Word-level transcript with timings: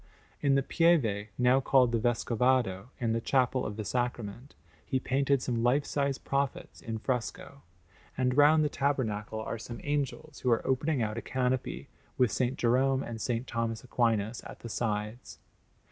In 0.41 0.55
the 0.55 0.63
Pieve, 0.63 1.27
now 1.37 1.59
called 1.61 1.91
the 1.91 1.99
Vescovado, 1.99 2.87
in 2.99 3.13
the 3.13 3.21
Chapel 3.21 3.67
of 3.67 3.77
the 3.77 3.85
Sacrament, 3.85 4.55
he 4.83 4.99
painted 4.99 5.43
some 5.43 5.61
life 5.61 5.85
size 5.85 6.17
prophets 6.17 6.81
in 6.81 6.97
fresco; 6.97 7.61
and 8.17 8.35
round 8.35 8.63
the 8.63 8.67
tabernacle 8.69 9.41
are 9.41 9.59
some 9.59 9.79
angels 9.83 10.39
who 10.39 10.49
are 10.49 10.65
opening 10.65 11.03
out 11.03 11.19
a 11.19 11.21
canopy, 11.21 11.87
with 12.17 12.31
S. 12.41 12.51
Jerome 12.55 13.03
and 13.03 13.17
S. 13.17 13.29
Thomas 13.45 13.83
Aquinas 13.83 14.41
at 14.47 14.61
the 14.61 14.69
sides. 14.69 15.37